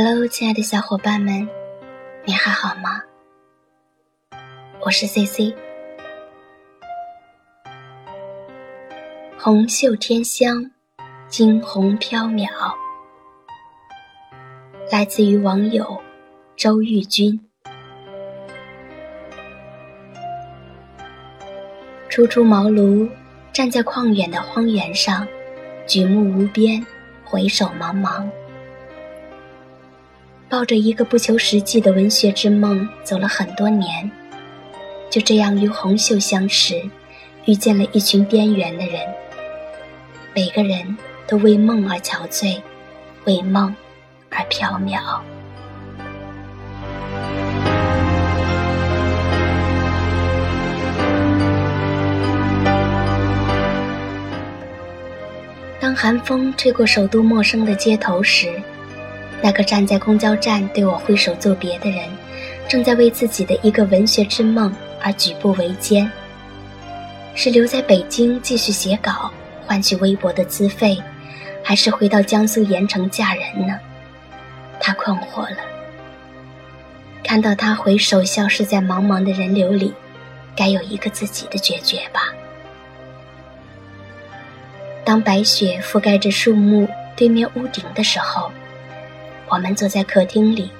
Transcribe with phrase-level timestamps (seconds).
[0.00, 1.48] Hello，亲爱的小伙伴们，
[2.24, 3.02] 你还好吗？
[4.78, 5.52] 我是 CC。
[9.36, 10.70] 红袖添香，
[11.26, 12.46] 惊鸿飘渺，
[14.92, 16.00] 来自于网友
[16.54, 17.40] 周玉君。
[22.08, 23.10] 初出茅庐，
[23.52, 25.26] 站在旷远的荒原上，
[25.88, 26.86] 举目无边，
[27.24, 28.24] 回首茫茫。
[30.50, 34.10] 抱着一个不求实际的文学之梦，走了很多年，
[35.10, 36.82] 就这样与红袖相识，
[37.44, 38.98] 遇见了一群边缘的人。
[40.34, 42.62] 每个人都为梦而憔悴，
[43.24, 43.76] 为梦
[44.30, 45.20] 而缥缈。
[55.78, 58.60] 当寒风吹过首都陌生的街头时，
[59.40, 62.08] 那个站在公交站对我挥手作别的人，
[62.66, 66.10] 正在为自己的一个文学之梦而举步维艰。
[67.34, 69.30] 是留在北京继续写稿，
[69.64, 71.00] 换取微薄的资费，
[71.62, 73.78] 还是回到江苏盐城嫁人呢？
[74.80, 75.58] 他困惑了。
[77.22, 79.94] 看到他回首消失在茫茫的人流里，
[80.56, 82.22] 该有一个自己的决绝吧。
[85.04, 88.50] 当白雪覆盖着树木对面屋顶的时候。
[89.50, 90.70] 我们坐在客厅里，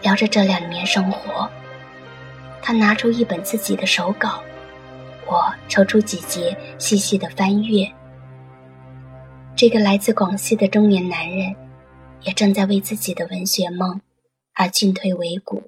[0.00, 1.50] 聊着这两年生活。
[2.62, 4.42] 他拿出一本自己的手稿，
[5.26, 7.90] 我抽出几节细细的翻阅。
[9.56, 11.54] 这个来自广西的中年男人，
[12.22, 14.00] 也正在为自己的文学梦
[14.54, 15.62] 而进退维谷。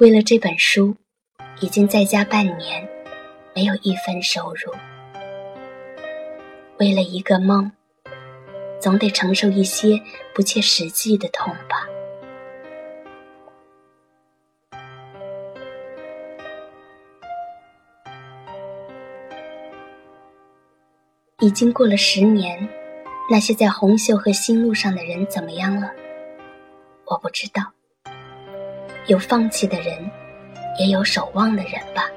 [0.00, 0.96] 为了这本书，
[1.60, 2.88] 已经在家半年，
[3.54, 4.72] 没有一分收入。
[6.78, 7.70] 为了一个梦。
[8.80, 10.00] 总得承受一些
[10.34, 11.86] 不切实际的痛吧。
[21.40, 22.68] 已经过了十年，
[23.30, 25.90] 那些在红袖和新路上的人怎么样了？
[27.06, 27.62] 我不知道。
[29.06, 30.10] 有放弃的人，
[30.78, 32.10] 也有守望的人吧。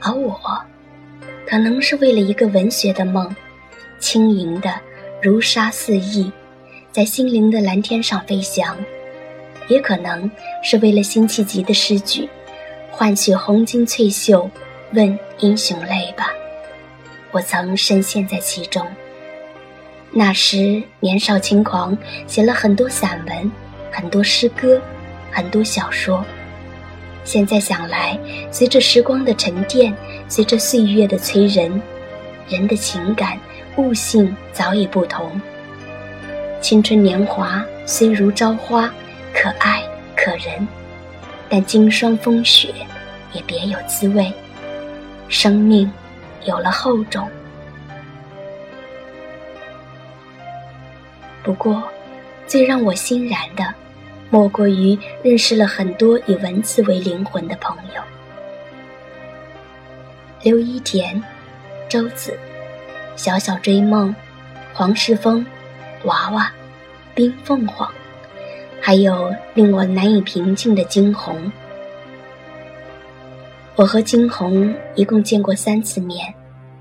[0.00, 0.38] 而我，
[1.46, 3.34] 可能是为了一个文学的梦，
[3.98, 4.70] 轻盈的。
[5.20, 6.30] 如沙似翼，
[6.92, 8.76] 在心灵的蓝天上飞翔，
[9.66, 10.30] 也可能
[10.62, 12.28] 是为了辛弃疾的诗句，
[12.92, 14.48] 换取红巾翠袖
[14.92, 16.30] 问英雄泪吧。
[17.32, 18.86] 我曾深陷在其中。
[20.12, 21.98] 那时年少轻狂，
[22.28, 23.50] 写了很多散文，
[23.90, 24.80] 很多诗歌，
[25.32, 26.24] 很多小说。
[27.24, 28.16] 现在想来，
[28.52, 29.92] 随着时光的沉淀，
[30.28, 31.82] 随着岁月的催人，
[32.48, 33.36] 人的情感。
[33.78, 35.40] 悟性早已不同。
[36.60, 38.92] 青春年华虽如朝花，
[39.32, 39.80] 可爱
[40.16, 40.66] 可人，
[41.48, 42.74] 但经霜风雪，
[43.32, 44.32] 也别有滋味。
[45.28, 45.88] 生命
[46.44, 47.30] 有了厚重。
[51.44, 51.80] 不过，
[52.48, 53.72] 最让我欣然的，
[54.28, 58.02] 莫过于认识了很多以文字为灵魂的朋友：
[60.42, 61.22] 刘一田、
[61.88, 62.36] 周子。
[63.18, 64.14] 小小追梦，
[64.72, 65.44] 黄世峰，
[66.04, 66.52] 娃娃，
[67.16, 67.92] 冰凤凰，
[68.80, 71.50] 还有令我难以平静的惊鸿。
[73.74, 76.32] 我和惊鸿一共见过三次面，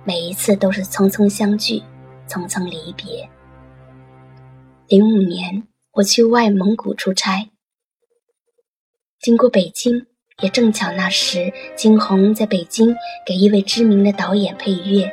[0.03, 1.81] 每一次都是匆匆相聚，
[2.29, 3.27] 匆匆离别。
[4.87, 7.49] 零五年我去外蒙古出差，
[9.21, 10.05] 经过北京，
[10.43, 15.11] 也正巧那时惊鸿在北京给一位知名的导演配乐。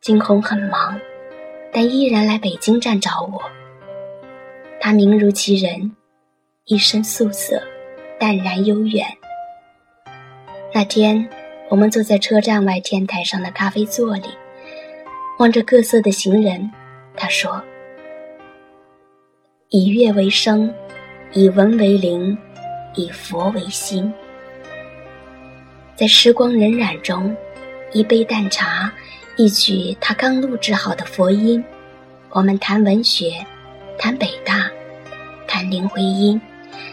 [0.00, 0.98] 惊鸿很忙，
[1.72, 3.42] 但依然来北京站找我。
[4.80, 5.96] 他名如其人，
[6.66, 7.60] 一身素色，
[8.18, 9.04] 淡然悠远。
[10.72, 11.28] 那天，
[11.68, 14.28] 我们坐在车站外天台上的咖啡座里，
[15.40, 16.70] 望着各色的行人。
[17.16, 17.60] 他说
[19.68, 20.72] ：“以乐为声，
[21.32, 22.38] 以文为灵，
[22.94, 24.10] 以佛为心。
[25.96, 27.36] 在时光荏苒中，
[27.92, 28.90] 一杯淡茶。”
[29.38, 31.64] 一曲他刚录制好的佛音，
[32.30, 33.46] 我们谈文学，
[33.96, 34.68] 谈北大，
[35.46, 36.40] 谈林徽因，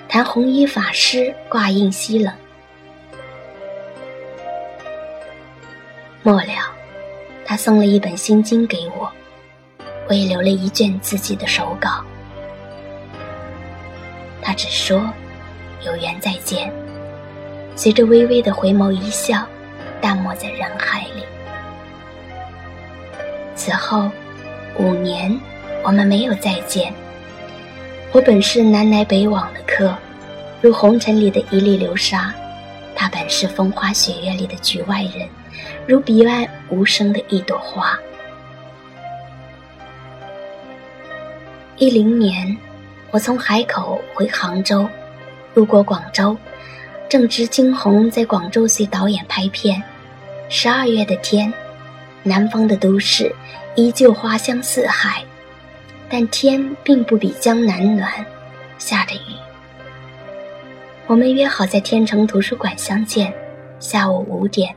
[0.08, 2.32] 谈红衣法师挂印西冷。
[6.22, 6.72] 末了，
[7.44, 9.12] 他送了一本心经给我，
[10.08, 12.06] 我也留了一卷自己的手稿。
[14.40, 15.12] 他只说
[15.84, 16.72] 有缘再见，
[17.76, 19.48] 随着微微的回眸一笑，
[20.00, 21.24] 淡漠在人海里。
[23.56, 24.10] 此后
[24.78, 25.40] 五年，
[25.84, 26.94] 我们没有再见。
[28.12, 29.96] 我本是南来北往的客，
[30.62, 32.34] 如红尘里的一粒流沙；
[32.96, 35.28] 他本是风花雪月里的局外人，
[35.88, 37.98] 如彼岸无声的一朵花。
[41.78, 42.56] 一零年，
[43.12, 44.88] 我从海口回杭州，
[45.54, 46.38] 路过广州，
[47.10, 49.82] 正值惊鸿在广州随导演拍片。
[50.48, 51.52] 十二月的天，
[52.28, 53.32] 南方的都市
[53.76, 55.24] 依旧花香四海，
[56.10, 58.12] 但天并不比江南暖，
[58.80, 59.38] 下着雨。
[61.06, 63.32] 我们约好在天成图书馆相见，
[63.80, 64.76] 下午五点，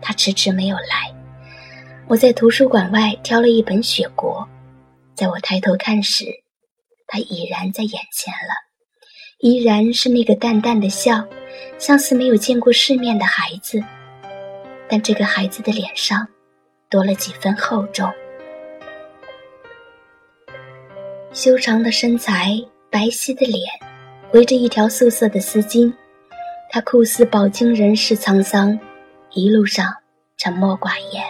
[0.00, 1.14] 他迟迟没有来。
[2.08, 4.40] 我在图书馆外挑了一本《雪国》。
[5.14, 6.24] 在我抬头看时，
[7.06, 8.54] 他已然在眼前了，
[9.40, 11.26] 依然是那个淡淡的笑，
[11.78, 13.84] 像似没有见过世面的孩子。
[14.88, 16.26] 但这个孩子的脸上，
[16.88, 18.10] 多了几分厚重。
[21.32, 22.52] 修长的身材，
[22.90, 23.60] 白皙的脸，
[24.32, 25.92] 围着一条素色的丝巾。
[26.70, 28.78] 他酷似饱经人世沧桑，
[29.32, 29.86] 一路上
[30.36, 31.24] 沉默寡言。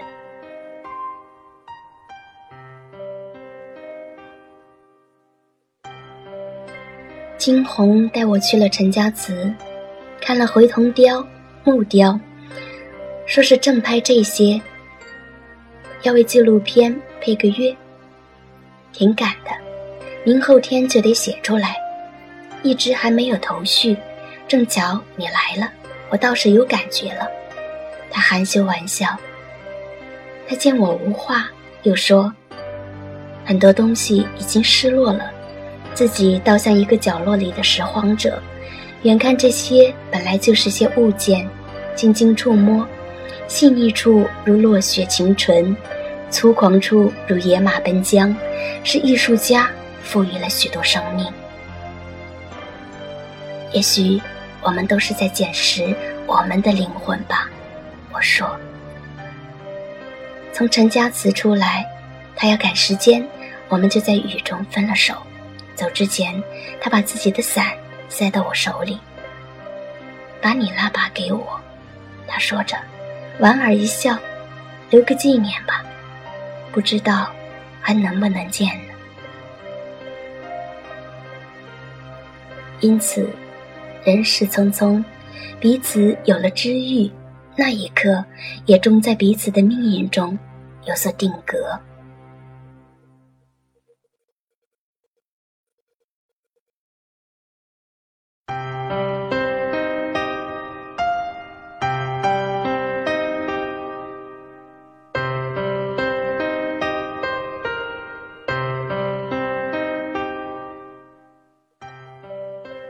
[7.37, 9.53] 惊鸿带我去了陈家祠，
[10.21, 11.25] 看了回铜雕、
[11.65, 12.19] 木雕，
[13.27, 14.61] 说是正拍这些，
[16.03, 17.77] 要为纪录片配个乐，
[18.93, 19.51] 挺赶的，
[20.25, 21.77] 明后天就得写出来，
[22.63, 23.97] 一直还没有头绪。
[24.49, 25.73] 正巧你来了，
[26.09, 27.27] 我倒是有感觉了。
[28.11, 29.09] 他含羞玩笑。
[30.49, 31.49] 他见我无话，
[31.83, 32.33] 又说：
[33.45, 35.31] 很多东西已经失落了。
[35.95, 38.41] 自己倒像一个角落里的拾荒者，
[39.03, 41.49] 远看这些本来就是些物件，
[41.97, 42.87] 静静触摸，
[43.49, 45.77] 细腻处如落雪晴纯，
[46.31, 48.35] 粗狂处如野马奔江，
[48.83, 49.71] 是艺术家
[50.03, 51.33] 赋予了许多生命。
[53.73, 54.21] 也许
[54.63, 55.95] 我们都是在捡拾
[56.27, 57.49] 我们的灵魂吧，
[58.13, 58.49] 我说。
[60.53, 61.87] 从陈家祠出来，
[62.35, 63.27] 他要赶时间，
[63.69, 65.15] 我们就在雨中分了手。
[65.75, 66.43] 走之前，
[66.81, 67.67] 他把自己的伞
[68.09, 68.99] 塞到我手里，
[70.41, 71.61] 把你那把给我。
[72.27, 72.77] 他说着，
[73.39, 74.19] 莞尔一笑，
[74.89, 75.85] 留个纪念吧。
[76.73, 77.31] 不知道
[77.81, 78.95] 还能不能见呢。
[82.81, 83.29] 因此，
[84.05, 85.03] 人世匆匆，
[85.61, 87.11] 彼此有了知遇，
[87.57, 88.25] 那一刻
[88.65, 90.39] 也终在彼此的命运中
[90.85, 91.79] 有所定格。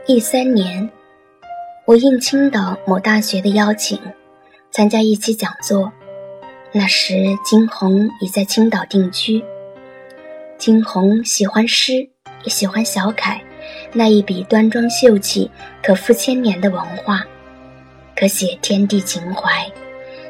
[0.09, 0.89] 一三年，
[1.83, 3.99] 我应青岛某大学的邀请，
[4.71, 5.91] 参加一期讲座。
[6.71, 9.43] 那时，金红已在青岛定居。
[10.57, 12.07] 金红喜欢诗，
[12.45, 13.41] 也喜欢小楷，
[13.91, 15.51] 那一笔端庄秀气，
[15.83, 17.25] 可复千年的文化，
[18.15, 19.69] 可写天地情怀。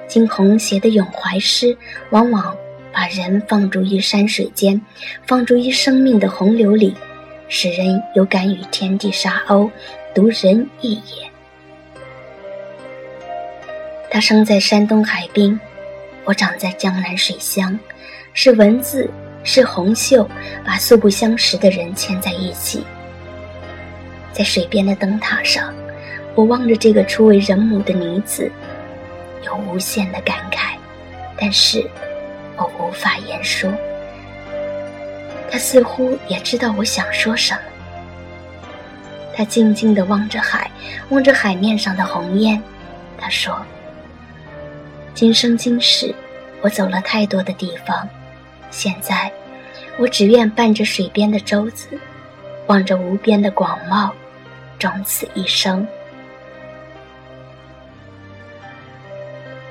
[0.08, 1.78] 金红写的咏怀诗，
[2.10, 2.58] 往往
[2.92, 4.82] 把人放逐于山水间，
[5.28, 6.96] 放逐于生命的洪流里。
[7.50, 9.70] 使人有感与天地沙鸥，
[10.14, 11.30] 独人一也。
[14.10, 15.60] 他生在山东海滨，
[16.24, 17.78] 我长在江南水乡，
[18.34, 19.10] 是文字，
[19.44, 20.28] 是红袖，
[20.66, 22.86] 把素不相识的人牵在一起。
[24.34, 25.74] 在水边的灯塔上，
[26.36, 28.52] 我望着这个初为人母的女子，
[29.46, 30.76] 有无限的感慨，
[31.38, 31.86] 但是
[32.56, 33.72] 我无法言说。
[35.50, 37.62] 他似乎也知道我想说什么。
[39.36, 40.70] 他静静地望着海，
[41.10, 42.62] 望着海面上的红烟。
[43.18, 43.60] 他说
[45.14, 46.14] ：“今生今世，
[46.62, 48.08] 我走了太多的地方，
[48.72, 49.32] 现在，
[49.98, 51.88] 我只愿伴着水边的舟子，
[52.66, 54.12] 望着无边的广袤，
[54.80, 55.88] 终此一生。”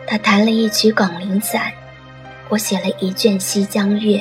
[0.06, 1.62] 他弹了一曲《广陵散》，
[2.48, 4.18] 我写了一卷《西江月》。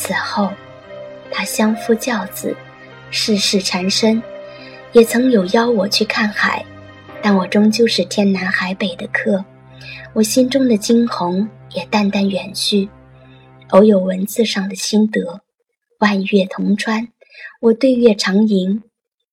[0.00, 0.50] 此后，
[1.30, 2.56] 他相夫教子，
[3.10, 4.22] 世事缠身，
[4.92, 6.64] 也曾有邀我去看海，
[7.20, 9.44] 但我终究是天南海北的客，
[10.14, 12.88] 我心中的惊鸿也淡淡远去。
[13.68, 15.42] 偶有文字上的心得，
[15.98, 17.06] 万月同川，
[17.60, 18.82] 我对月长吟，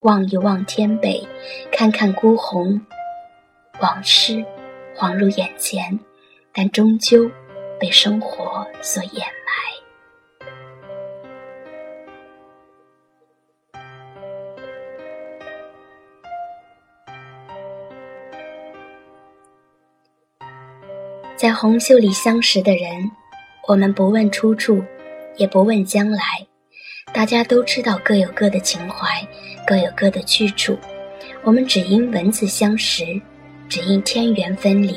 [0.00, 1.26] 望一望天北，
[1.72, 2.78] 看看孤鸿，
[3.80, 4.44] 往事
[4.94, 5.98] 恍入眼前，
[6.52, 7.30] 但终究
[7.80, 9.77] 被生活所掩埋。
[21.38, 23.08] 在红袖里相识的人，
[23.68, 24.82] 我们不问出处，
[25.36, 26.20] 也不问将来，
[27.14, 29.06] 大家都知道各有各的情怀，
[29.64, 30.76] 各有各的去处。
[31.44, 33.04] 我们只因文字相识，
[33.68, 34.96] 只因天缘分离。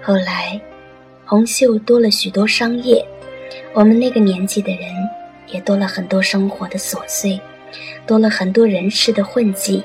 [0.00, 0.58] 后来，
[1.26, 3.06] 红袖多了许多商业，
[3.74, 4.88] 我们那个年纪的人
[5.48, 7.38] 也多了很多生活的琐碎，
[8.06, 9.84] 多了很多人事的混迹。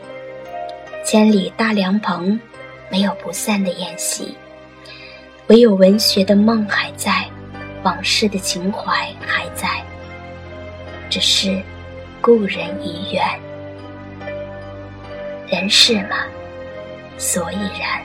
[1.03, 2.39] 千里搭凉棚。
[2.91, 4.35] 没有不散的宴席，
[5.47, 7.25] 唯有文学的梦还在，
[7.83, 9.81] 往事的情怀还在，
[11.09, 11.61] 只是
[12.19, 13.23] 故人已远。
[15.47, 16.17] 人世嘛，
[17.17, 18.01] 所以然。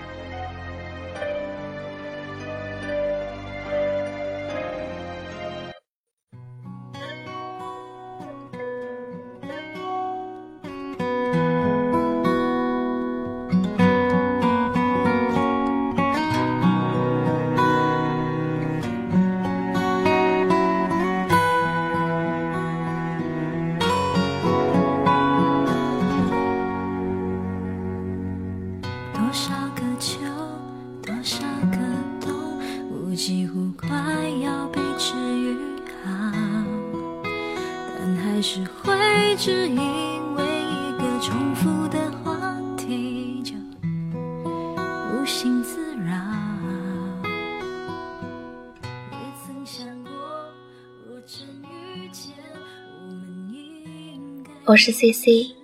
[54.67, 55.55] 我是 C C，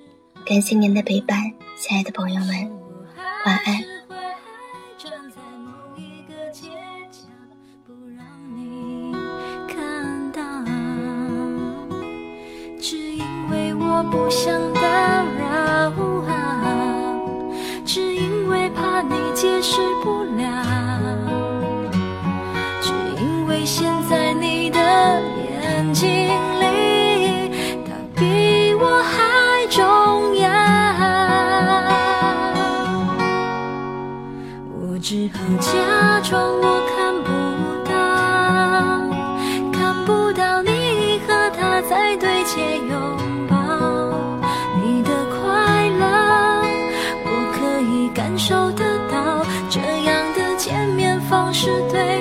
[0.46, 1.36] 感谢您的陪伴，
[1.76, 2.70] 亲爱的朋友们，
[3.44, 3.91] 晚安。
[35.34, 37.30] 好假装我看不
[37.88, 37.92] 到，
[39.72, 42.96] 看不到你和他在对街拥
[43.48, 43.56] 抱。
[44.82, 46.02] 你的快乐，
[47.24, 52.11] 我可以感受得到，这样的见面方式对。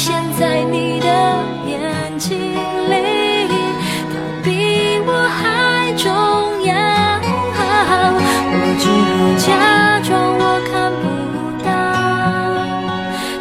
[0.00, 1.08] 现在你的
[1.66, 3.48] 眼睛里
[4.08, 4.14] 他
[4.44, 6.06] 比我还重
[6.62, 6.72] 要
[8.54, 11.04] 我只好假装我看不
[11.64, 11.68] 到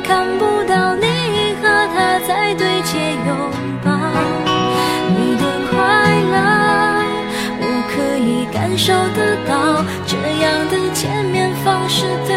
[0.01, 0.09] 看
[0.39, 1.05] 不到你
[1.61, 1.95] 和他
[2.27, 2.97] 在对街
[3.27, 3.29] 拥
[3.83, 3.87] 抱
[5.13, 5.77] 你的快
[6.33, 6.35] 乐
[7.61, 12.36] 我可以感受得到这样的见面方式对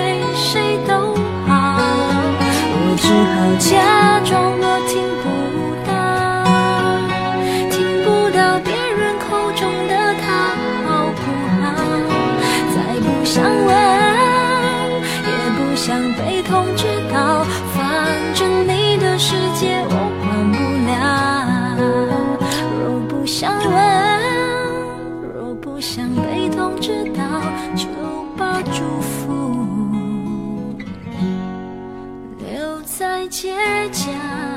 [3.00, 4.39] 只好假装
[33.30, 33.54] 结
[33.92, 34.49] 痂。